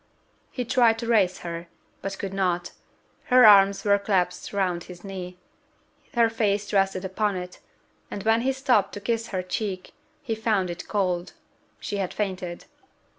He 0.51 0.65
tried 0.65 0.97
to 0.97 1.07
raise 1.07 1.37
her, 1.45 1.67
but 2.01 2.17
could 2.17 2.33
not; 2.33 2.71
her 3.25 3.45
arms 3.45 3.83
were 3.83 3.99
clasped 3.99 4.51
round 4.51 4.85
his 4.85 5.03
knee, 5.03 5.37
her 6.15 6.27
face 6.27 6.73
rested 6.73 7.05
upon 7.05 7.35
it, 7.35 7.59
and 8.09 8.23
when 8.23 8.41
he 8.41 8.51
stooped 8.51 8.93
to 8.93 8.99
kiss 8.99 9.27
her 9.27 9.43
cheek, 9.43 9.93
he 10.23 10.33
found 10.33 10.71
it 10.71 10.87
cold 10.87 11.33
she 11.79 11.97
had 11.97 12.15
fainted. 12.15 12.65